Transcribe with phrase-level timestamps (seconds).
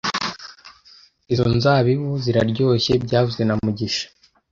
[1.33, 4.05] Izo nzabibu ziraryoshye byavuzwe na mugisha